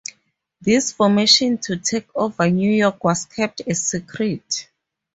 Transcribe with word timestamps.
This 0.59 0.91
formation 0.91 1.59
to 1.59 1.77
take 1.77 2.07
over 2.15 2.49
New 2.49 2.71
York 2.71 3.03
was 3.03 3.25
kept 3.25 3.61
a 3.67 3.75
secret. 3.75 4.67